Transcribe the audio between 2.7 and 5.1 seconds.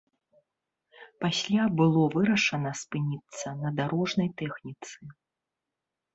спыніцца на дарожнай тэхніцы.